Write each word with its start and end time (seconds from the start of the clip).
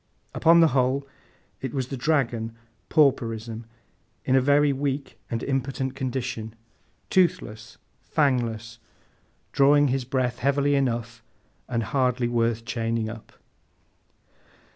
Upon 0.33 0.61
the 0.61 0.69
whole, 0.69 1.07
it 1.61 1.75
was 1.75 1.89
the 1.89 1.95
dragon, 1.95 2.55
Pauperism, 2.89 3.67
in 4.25 4.35
a 4.35 4.41
very 4.41 4.73
weak 4.73 5.19
and 5.29 5.43
impotent 5.43 5.93
condition; 5.93 6.55
toothless, 7.11 7.77
fangless, 8.03 8.79
drawing 9.51 9.89
his 9.89 10.03
breath 10.03 10.39
heavily 10.39 10.73
enough, 10.73 11.21
and 11.69 11.83
hardly 11.83 12.27
worth 12.27 12.65
chaining 12.65 13.09
up. 13.11 13.33